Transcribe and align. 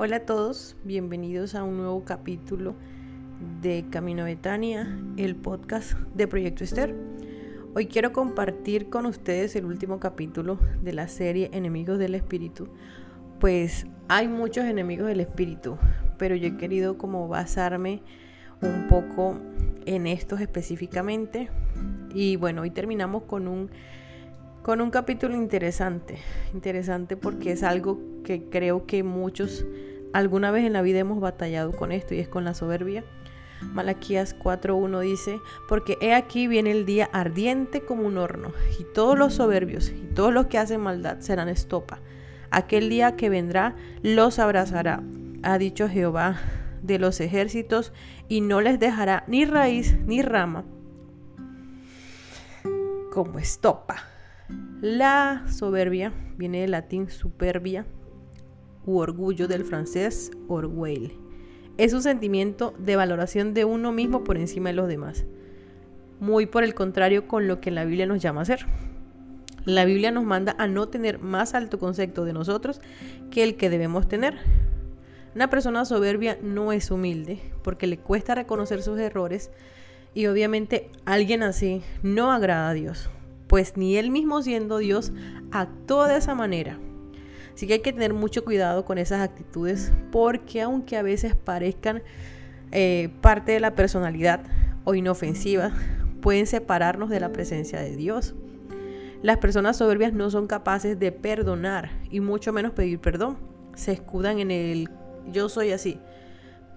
Hola 0.00 0.18
a 0.18 0.20
todos, 0.20 0.76
bienvenidos 0.84 1.56
a 1.56 1.64
un 1.64 1.76
nuevo 1.76 2.04
capítulo 2.04 2.76
de 3.60 3.84
Camino 3.90 4.26
Betania, 4.26 4.96
el 5.16 5.34
podcast 5.34 5.94
de 6.14 6.28
Proyecto 6.28 6.62
Esther. 6.62 6.94
Hoy 7.74 7.86
quiero 7.86 8.12
compartir 8.12 8.90
con 8.90 9.06
ustedes 9.06 9.56
el 9.56 9.64
último 9.64 9.98
capítulo 9.98 10.60
de 10.82 10.92
la 10.92 11.08
serie 11.08 11.50
Enemigos 11.52 11.98
del 11.98 12.14
Espíritu. 12.14 12.68
Pues 13.40 13.88
hay 14.06 14.28
muchos 14.28 14.66
enemigos 14.66 15.08
del 15.08 15.18
espíritu, 15.18 15.78
pero 16.16 16.36
yo 16.36 16.46
he 16.46 16.56
querido 16.56 16.96
como 16.96 17.26
basarme 17.26 18.00
un 18.62 18.86
poco 18.86 19.36
en 19.84 20.06
estos 20.06 20.40
específicamente. 20.40 21.50
Y 22.14 22.36
bueno, 22.36 22.62
hoy 22.62 22.70
terminamos 22.70 23.24
con 23.24 23.48
un 23.48 23.68
con 24.68 24.82
un 24.82 24.90
capítulo 24.90 25.34
interesante, 25.34 26.18
interesante 26.52 27.16
porque 27.16 27.52
es 27.52 27.62
algo 27.62 27.98
que 28.22 28.50
creo 28.50 28.84
que 28.84 29.02
muchos 29.02 29.64
alguna 30.12 30.50
vez 30.50 30.66
en 30.66 30.74
la 30.74 30.82
vida 30.82 30.98
hemos 30.98 31.20
batallado 31.20 31.72
con 31.72 31.90
esto 31.90 32.14
y 32.14 32.18
es 32.18 32.28
con 32.28 32.44
la 32.44 32.52
soberbia. 32.52 33.02
Malaquías 33.62 34.38
4.1 34.38 35.00
dice, 35.00 35.40
porque 35.70 35.96
he 36.02 36.12
aquí 36.12 36.48
viene 36.48 36.72
el 36.72 36.84
día 36.84 37.08
ardiente 37.14 37.80
como 37.80 38.02
un 38.02 38.18
horno, 38.18 38.52
y 38.78 38.84
todos 38.92 39.18
los 39.18 39.32
soberbios 39.32 39.88
y 39.88 40.06
todos 40.14 40.34
los 40.34 40.48
que 40.48 40.58
hacen 40.58 40.82
maldad 40.82 41.20
serán 41.20 41.48
estopa. 41.48 42.00
Aquel 42.50 42.90
día 42.90 43.16
que 43.16 43.30
vendrá 43.30 43.74
los 44.02 44.38
abrazará, 44.38 45.02
ha 45.44 45.56
dicho 45.56 45.88
Jehová 45.88 46.40
de 46.82 46.98
los 46.98 47.20
ejércitos, 47.20 47.94
y 48.28 48.42
no 48.42 48.60
les 48.60 48.78
dejará 48.78 49.24
ni 49.28 49.46
raíz 49.46 49.96
ni 50.04 50.20
rama 50.20 50.66
como 53.10 53.38
estopa. 53.38 54.17
La 54.80 55.44
soberbia 55.48 56.12
viene 56.36 56.60
del 56.60 56.70
latín 56.70 57.10
superbia 57.10 57.84
u 58.86 58.98
orgullo 58.98 59.48
del 59.48 59.64
francés 59.64 60.30
orgueil. 60.46 61.18
Es 61.76 61.92
un 61.92 62.02
sentimiento 62.02 62.74
de 62.78 62.94
valoración 62.96 63.54
de 63.54 63.64
uno 63.64 63.92
mismo 63.92 64.24
por 64.24 64.38
encima 64.38 64.70
de 64.70 64.76
los 64.76 64.88
demás. 64.88 65.26
Muy 66.20 66.46
por 66.46 66.62
el 66.62 66.74
contrario 66.74 67.26
con 67.26 67.48
lo 67.48 67.60
que 67.60 67.72
la 67.72 67.84
Biblia 67.84 68.06
nos 68.06 68.22
llama 68.22 68.40
a 68.40 68.42
hacer. 68.42 68.66
La 69.64 69.84
Biblia 69.84 70.12
nos 70.12 70.24
manda 70.24 70.54
a 70.58 70.66
no 70.66 70.88
tener 70.88 71.18
más 71.18 71.54
alto 71.54 71.78
concepto 71.78 72.24
de 72.24 72.32
nosotros 72.32 72.80
que 73.30 73.42
el 73.42 73.56
que 73.56 73.70
debemos 73.70 74.08
tener. 74.08 74.38
Una 75.34 75.50
persona 75.50 75.84
soberbia 75.84 76.38
no 76.40 76.72
es 76.72 76.90
humilde 76.90 77.40
porque 77.62 77.86
le 77.86 77.98
cuesta 77.98 78.36
reconocer 78.36 78.82
sus 78.82 78.98
errores 78.98 79.50
y 80.14 80.26
obviamente 80.26 80.88
alguien 81.04 81.42
así 81.42 81.82
no 82.02 82.32
agrada 82.32 82.70
a 82.70 82.74
Dios 82.74 83.10
pues 83.48 83.76
ni 83.76 83.96
él 83.96 84.10
mismo 84.10 84.42
siendo 84.42 84.78
Dios 84.78 85.12
actuó 85.50 86.06
de 86.06 86.18
esa 86.18 86.34
manera. 86.34 86.78
Así 87.54 87.66
que 87.66 87.74
hay 87.74 87.80
que 87.80 87.92
tener 87.92 88.14
mucho 88.14 88.44
cuidado 88.44 88.84
con 88.84 88.98
esas 88.98 89.20
actitudes 89.20 89.90
porque 90.12 90.62
aunque 90.62 90.96
a 90.96 91.02
veces 91.02 91.34
parezcan 91.34 92.02
eh, 92.70 93.10
parte 93.20 93.52
de 93.52 93.60
la 93.60 93.74
personalidad 93.74 94.42
o 94.84 94.94
inofensivas, 94.94 95.72
pueden 96.20 96.46
separarnos 96.46 97.10
de 97.10 97.20
la 97.20 97.32
presencia 97.32 97.80
de 97.80 97.96
Dios. 97.96 98.34
Las 99.22 99.38
personas 99.38 99.78
soberbias 99.78 100.12
no 100.12 100.30
son 100.30 100.46
capaces 100.46 100.98
de 100.98 101.10
perdonar 101.10 101.90
y 102.10 102.20
mucho 102.20 102.52
menos 102.52 102.72
pedir 102.72 103.00
perdón. 103.00 103.38
Se 103.74 103.92
escudan 103.92 104.38
en 104.38 104.50
el 104.50 104.88
yo 105.32 105.48
soy 105.48 105.72
así 105.72 105.98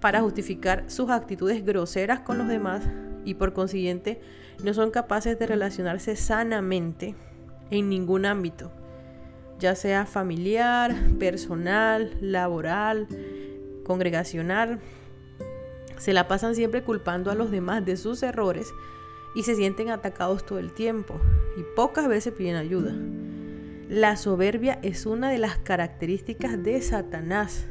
para 0.00 0.20
justificar 0.20 0.84
sus 0.88 1.10
actitudes 1.10 1.64
groseras 1.64 2.20
con 2.20 2.38
los 2.38 2.48
demás 2.48 2.82
y 3.24 3.34
por 3.34 3.52
consiguiente 3.52 4.20
no 4.62 4.74
son 4.74 4.90
capaces 4.90 5.38
de 5.38 5.46
relacionarse 5.46 6.16
sanamente 6.16 7.14
en 7.70 7.88
ningún 7.88 8.26
ámbito, 8.26 8.70
ya 9.58 9.74
sea 9.74 10.06
familiar, 10.06 10.94
personal, 11.18 12.16
laboral, 12.20 13.08
congregacional. 13.84 14.80
Se 15.98 16.12
la 16.12 16.28
pasan 16.28 16.54
siempre 16.54 16.82
culpando 16.82 17.30
a 17.30 17.34
los 17.34 17.50
demás 17.50 17.84
de 17.84 17.96
sus 17.96 18.22
errores 18.22 18.72
y 19.34 19.44
se 19.44 19.54
sienten 19.54 19.90
atacados 19.90 20.44
todo 20.44 20.58
el 20.58 20.72
tiempo 20.72 21.14
y 21.56 21.62
pocas 21.74 22.08
veces 22.08 22.34
piden 22.34 22.56
ayuda. 22.56 22.92
La 23.88 24.16
soberbia 24.16 24.78
es 24.82 25.06
una 25.06 25.30
de 25.30 25.38
las 25.38 25.58
características 25.58 26.62
de 26.62 26.80
Satanás. 26.80 27.66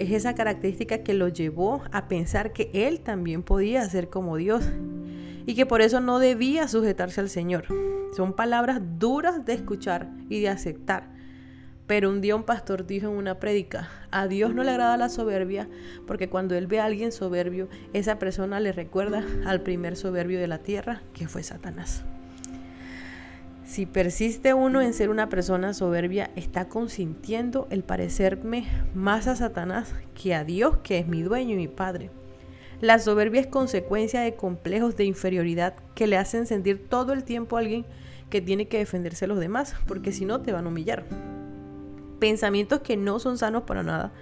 Es 0.00 0.12
esa 0.12 0.34
característica 0.34 1.02
que 1.02 1.12
lo 1.12 1.28
llevó 1.28 1.82
a 1.92 2.08
pensar 2.08 2.54
que 2.54 2.70
él 2.72 3.00
también 3.00 3.42
podía 3.42 3.84
ser 3.84 4.08
como 4.08 4.38
Dios 4.38 4.64
y 5.44 5.54
que 5.54 5.66
por 5.66 5.82
eso 5.82 6.00
no 6.00 6.18
debía 6.18 6.68
sujetarse 6.68 7.20
al 7.20 7.28
Señor. 7.28 7.66
Son 8.16 8.32
palabras 8.32 8.80
duras 8.98 9.44
de 9.44 9.52
escuchar 9.52 10.08
y 10.30 10.40
de 10.40 10.48
aceptar. 10.48 11.10
Pero 11.86 12.08
un 12.08 12.22
día 12.22 12.34
un 12.34 12.44
pastor 12.44 12.86
dijo 12.86 13.08
en 13.08 13.16
una 13.16 13.40
prédica, 13.40 13.90
a 14.10 14.26
Dios 14.26 14.54
no 14.54 14.64
le 14.64 14.70
agrada 14.70 14.96
la 14.96 15.10
soberbia, 15.10 15.68
porque 16.06 16.30
cuando 16.30 16.54
Él 16.54 16.66
ve 16.66 16.80
a 16.80 16.86
alguien 16.86 17.12
soberbio, 17.12 17.68
esa 17.92 18.18
persona 18.18 18.58
le 18.58 18.72
recuerda 18.72 19.22
al 19.44 19.60
primer 19.60 19.96
soberbio 19.96 20.40
de 20.40 20.48
la 20.48 20.60
tierra, 20.60 21.02
que 21.12 21.28
fue 21.28 21.42
Satanás. 21.42 22.06
Si 23.70 23.86
persiste 23.86 24.52
uno 24.52 24.80
en 24.80 24.92
ser 24.92 25.10
una 25.10 25.28
persona 25.28 25.74
soberbia, 25.74 26.32
está 26.34 26.68
consintiendo 26.68 27.68
el 27.70 27.84
parecerme 27.84 28.66
más 28.96 29.28
a 29.28 29.36
Satanás 29.36 29.94
que 30.20 30.34
a 30.34 30.42
Dios, 30.42 30.78
que 30.78 30.98
es 30.98 31.06
mi 31.06 31.22
dueño 31.22 31.54
y 31.54 31.58
mi 31.58 31.68
padre. 31.68 32.10
La 32.80 32.98
soberbia 32.98 33.40
es 33.40 33.46
consecuencia 33.46 34.22
de 34.22 34.34
complejos 34.34 34.96
de 34.96 35.04
inferioridad 35.04 35.76
que 35.94 36.08
le 36.08 36.16
hacen 36.16 36.48
sentir 36.48 36.88
todo 36.88 37.12
el 37.12 37.22
tiempo 37.22 37.56
a 37.56 37.60
alguien 37.60 37.86
que 38.28 38.40
tiene 38.40 38.66
que 38.66 38.78
defenderse 38.78 39.26
a 39.26 39.28
los 39.28 39.38
demás, 39.38 39.76
porque 39.86 40.10
si 40.10 40.24
no 40.24 40.40
te 40.40 40.50
van 40.50 40.66
a 40.66 40.68
humillar. 40.68 41.04
Pensamientos 42.18 42.80
que 42.80 42.96
no 42.96 43.20
son 43.20 43.38
sanos 43.38 43.62
para 43.62 43.84
nada, 43.84 44.12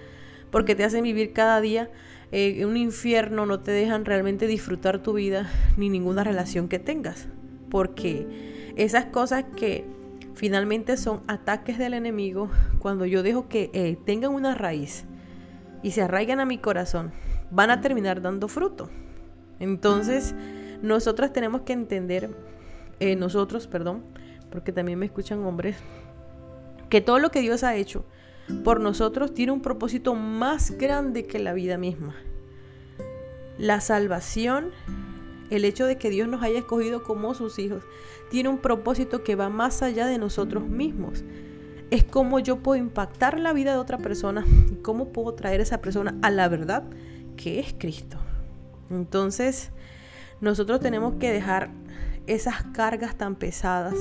porque 0.51 0.75
te 0.75 0.85
hacen 0.85 1.05
vivir 1.05 1.33
cada 1.33 1.63
día 1.63 1.91
en 2.33 2.69
un 2.69 2.77
infierno, 2.77 3.47
no 3.47 3.61
te 3.61 3.71
dejan 3.71 4.05
realmente 4.05 4.47
disfrutar 4.47 5.03
tu 5.03 5.15
vida 5.15 5.51
ni 5.79 5.89
ninguna 5.89 6.23
relación 6.23 6.69
que 6.69 6.79
tengas, 6.79 7.29
porque 7.71 8.58
esas 8.79 9.07
cosas 9.07 9.45
que 9.57 9.85
finalmente 10.35 10.97
son 10.97 11.23
ataques 11.27 11.79
del 11.79 11.95
enemigo, 11.95 12.49
cuando 12.79 13.05
yo 13.05 13.23
dejo 13.23 13.49
que 13.49 13.71
eh, 13.75 13.99
tengan 14.07 14.33
una 14.33 14.55
raíz 14.55 15.05
y 15.83 15.91
se 15.91 16.03
arraigan 16.03 16.41
a 16.41 16.47
mi 16.47 16.59
corazón, 16.59 17.13
van 17.51 17.71
a 17.71 17.81
terminar 17.81 18.23
dando 18.23 18.47
fruto. 18.47 18.89
Entonces, 19.59 20.35
nosotras 20.81 21.33
tenemos 21.33 21.63
que 21.63 21.73
entender, 21.73 22.31
eh, 23.01 23.17
nosotros, 23.17 23.67
perdón, 23.67 24.05
porque 24.51 24.73
también 24.73 24.99
me 24.99 25.07
escuchan 25.07 25.45
hombres, 25.45 25.77
que 26.89 27.01
todo 27.01 27.19
lo 27.19 27.31
que 27.31 27.41
Dios 27.41 27.65
ha 27.65 27.75
hecho 27.75 28.05
por 28.65 28.81
nosotros 28.81 29.35
tiene 29.35 29.53
un 29.53 29.61
propósito 29.61 30.15
más 30.15 30.71
grande 30.79 31.27
que 31.27 31.39
la 31.39 31.53
vida 31.53 31.77
misma. 31.77 32.15
La 33.59 33.81
salvación, 33.81 34.71
el 35.51 35.65
hecho 35.65 35.87
de 35.87 35.97
que 35.97 36.11
Dios 36.11 36.29
nos 36.29 36.43
haya 36.43 36.59
escogido 36.59 37.03
como 37.03 37.35
sus 37.35 37.59
hijos, 37.59 37.85
tiene 38.31 38.49
un 38.49 38.59
propósito 38.59 39.23
que 39.23 39.37
va 39.37 39.49
más 39.49 39.83
allá 39.83 40.07
de 40.07 40.19
nosotros 40.19 40.65
mismos. 40.65 41.25
Es 41.91 42.05
cómo 42.05 42.39
yo 42.39 42.59
puedo 42.59 42.81
impactar 42.81 43.39
la 43.39 43.53
vida 43.53 43.73
de 43.73 43.79
otra 43.79 43.99
persona 43.99 44.45
y 44.71 44.77
cómo 44.77 45.13
puedo 45.13 45.35
traer 45.35 45.61
a 45.61 45.63
esa 45.63 45.81
persona 45.81 46.17
a 46.23 46.31
la 46.31 46.49
verdad 46.49 46.85
que 47.37 47.61
es 47.61 47.75
Cristo. 47.79 48.19
Entonces, 48.91 49.71
nosotros 50.41 50.81
tenemos 50.81 51.15
que 51.15 51.33
dejar 51.33 51.71
esas 52.27 52.63
cargas 52.75 53.17
tan 53.17 53.37
pesadas, 53.37 53.95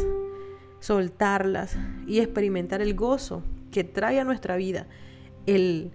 soltarlas 0.80 1.78
y 2.06 2.20
experimentar 2.20 2.82
el 2.82 2.94
gozo 2.94 3.42
que 3.72 3.84
trae 3.84 4.20
a 4.20 4.26
nuestra 4.26 4.58
vida, 4.58 4.88
el 5.46 5.92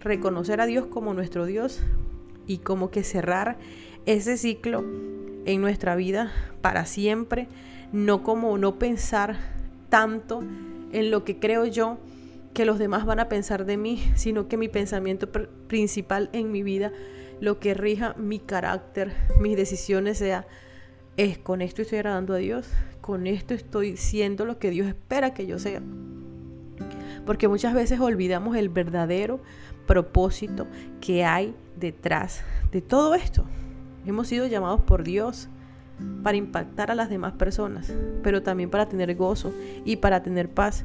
reconocer 0.00 0.60
a 0.60 0.66
Dios 0.66 0.86
como 0.86 1.12
nuestro 1.12 1.44
Dios 1.44 1.82
y 2.46 2.58
como 2.58 2.90
que 2.90 3.04
cerrar 3.04 3.58
ese 4.06 4.36
ciclo 4.36 4.84
en 5.44 5.60
nuestra 5.60 5.96
vida 5.96 6.32
para 6.60 6.86
siempre, 6.86 7.48
no 7.92 8.22
como 8.22 8.56
no 8.58 8.78
pensar 8.78 9.36
tanto 9.88 10.42
en 10.92 11.10
lo 11.10 11.24
que 11.24 11.38
creo 11.38 11.66
yo 11.66 11.98
que 12.54 12.64
los 12.64 12.78
demás 12.78 13.04
van 13.04 13.20
a 13.20 13.28
pensar 13.28 13.66
de 13.66 13.76
mí, 13.76 14.02
sino 14.14 14.48
que 14.48 14.56
mi 14.56 14.68
pensamiento 14.68 15.30
principal 15.66 16.30
en 16.32 16.50
mi 16.50 16.62
vida, 16.62 16.92
lo 17.40 17.58
que 17.58 17.74
rija 17.74 18.14
mi 18.16 18.38
carácter, 18.38 19.12
mis 19.40 19.56
decisiones 19.56 20.18
sea, 20.18 20.46
es 21.16 21.38
con 21.38 21.60
esto 21.60 21.82
estoy 21.82 21.98
agradando 21.98 22.34
a 22.34 22.38
Dios, 22.38 22.68
con 23.00 23.26
esto 23.26 23.54
estoy 23.54 23.96
siendo 23.96 24.44
lo 24.44 24.58
que 24.58 24.70
Dios 24.70 24.86
espera 24.86 25.34
que 25.34 25.46
yo 25.46 25.58
sea. 25.58 25.82
Porque 27.24 27.48
muchas 27.48 27.74
veces 27.74 28.00
olvidamos 28.00 28.56
el 28.56 28.68
verdadero 28.68 29.40
propósito 29.86 30.66
que 31.00 31.24
hay 31.24 31.54
detrás 31.78 32.42
de 32.72 32.80
todo 32.80 33.14
esto. 33.14 33.44
Hemos 34.06 34.28
sido 34.28 34.46
llamados 34.46 34.80
por 34.80 35.02
Dios 35.02 35.48
para 36.22 36.36
impactar 36.36 36.90
a 36.90 36.94
las 36.94 37.10
demás 37.10 37.32
personas, 37.32 37.92
pero 38.22 38.42
también 38.42 38.70
para 38.70 38.88
tener 38.88 39.14
gozo 39.16 39.52
y 39.84 39.96
para 39.96 40.22
tener 40.22 40.48
paz. 40.48 40.84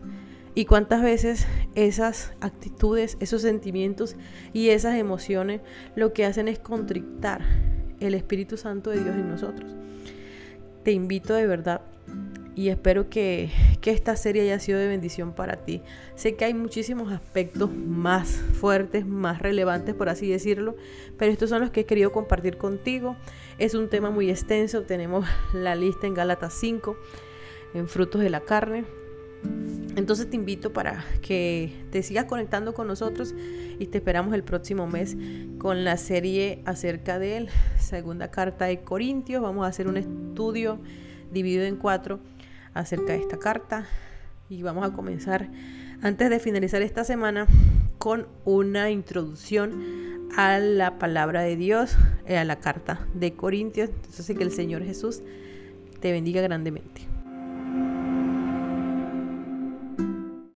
Y 0.56 0.66
cuántas 0.66 1.02
veces 1.02 1.48
esas 1.76 2.34
actitudes, 2.42 3.18
esos 3.20 3.42
sentimientos 3.42 4.16
y 4.54 4.70
esas 4.70 4.96
emociones 4.96 5.62
lo 5.96 6.14
que 6.14 6.26
hacen 6.26 6.48
es 6.48 6.60
contrictar 6.60 7.42
el 8.00 8.16
Espíritu 8.16 8.58
Santo 8.58 8.90
de 8.90 9.04
Dios 9.04 9.16
en 9.16 9.30
nosotros. 9.30 9.72
Te 10.84 10.92
invito 10.92 11.36
de 11.36 11.46
verdad 11.46 11.82
y 12.56 12.70
espero 12.70 13.10
que, 13.10 13.50
que, 13.80 13.92
esta 13.92 14.16
serie 14.16 14.42
haya 14.42 14.60
sido 14.60 14.80
de 14.80 14.88
bendición 14.88 15.34
para 15.34 15.58
ti. 15.58 15.82
Sé 16.16 16.36
que 16.36 16.46
hay 16.46 16.54
muchísimos 16.54 17.12
aspectos 17.12 17.72
más 17.72 18.30
fuertes, 18.30 19.06
más 19.06 19.40
relevantes, 19.40 19.96
por 19.96 20.10
así 20.10 20.30
decirlo, 20.30 20.76
pero 21.18 21.32
estos 21.32 21.50
son 21.50 21.62
los 21.62 21.72
que 21.72 21.82
he 21.82 21.86
querido 21.86 22.12
compartir 22.12 22.58
contigo. 22.58 23.16
Es 23.58 23.74
un 23.74 23.90
tema 23.90 24.10
muy 24.10 24.30
extenso, 24.30 24.84
tenemos 24.84 25.26
la 25.54 25.76
lista 25.76 26.08
en 26.08 26.14
Gálatas 26.14 26.54
5, 26.56 26.98
en 27.74 27.88
frutos 27.88 28.22
de 28.22 28.30
la 28.30 28.42
carne. 28.42 28.84
Entonces 29.96 30.30
te 30.30 30.36
invito 30.36 30.72
para 30.72 31.04
que 31.22 31.74
te 31.90 32.04
sigas 32.04 32.26
conectando 32.26 32.74
con 32.74 32.88
nosotros 32.88 33.34
y 33.80 33.88
te 33.88 33.98
esperamos 33.98 34.34
el 34.34 34.44
próximo 34.44 34.88
mes 34.88 35.18
con 35.58 35.84
la 35.84 35.98
serie 35.98 36.62
acerca 36.66 37.18
de 37.18 37.42
la 37.42 37.52
segunda 37.80 38.30
carta 38.30 38.66
de 38.66 38.82
Corintios. 38.82 39.42
Vamos 39.42 39.66
a 39.66 39.70
hacer 39.70 39.88
un 39.88 39.98
estudio 39.98 40.80
dividido 41.32 41.64
en 41.64 41.78
cuatro 41.78 42.20
acerca 42.74 43.14
de 43.14 43.20
esta 43.20 43.38
carta 43.38 43.86
y 44.50 44.64
vamos 44.64 44.86
a 44.86 44.94
comenzar 44.94 45.50
antes 46.02 46.30
de 46.30 46.40
finalizar 46.40 46.82
esta 46.82 47.04
semana 47.04 47.48
con 47.98 48.28
una 48.46 48.90
introducción 48.90 50.30
a 50.36 50.60
la 50.60 50.98
palabra 50.98 51.42
de 51.42 51.56
Dios, 51.56 51.96
eh, 52.26 52.38
a 52.38 52.44
la 52.44 52.60
carta 52.60 53.06
de 53.14 53.34
Corintios. 53.34 53.90
Entonces 53.90 54.36
que 54.36 54.44
el 54.44 54.52
Señor 54.52 54.84
Jesús 54.84 55.22
te 56.00 56.12
bendiga 56.12 56.42
grandemente. 56.42 57.11